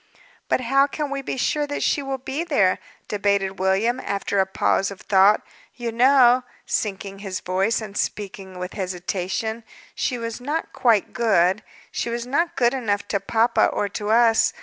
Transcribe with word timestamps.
"But 0.49 0.61
how 0.61 0.87
can 0.87 1.11
we 1.11 1.21
be 1.21 1.37
sure 1.37 1.67
that 1.67 1.83
she 1.83 2.01
will 2.01 2.17
be 2.17 2.43
there?" 2.43 2.79
debated 3.07 3.59
William, 3.59 3.99
after 3.99 4.39
a 4.39 4.47
pause 4.47 4.89
of 4.89 5.01
thought. 5.01 5.41
"You 5.75 5.91
know" 5.91 6.43
sinking 6.65 7.19
his 7.19 7.39
voice, 7.39 7.81
and 7.81 7.95
speaking 7.95 8.57
with 8.57 8.73
hesitation 8.73 9.63
"she 9.93 10.17
was 10.17 10.41
not 10.41 10.73
quite 10.73 11.13
good; 11.13 11.61
she 11.91 12.09
was 12.09 12.25
not 12.25 12.55
good 12.55 12.73
enough 12.73 13.07
to 13.09 13.19
papa 13.19 13.67
or 13.67 13.87
to 13.89 14.09
us. 14.09 14.53